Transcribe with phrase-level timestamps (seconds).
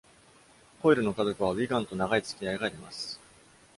[0.81, 3.19] コイルの家族はウィガンと長い付き合いがあります。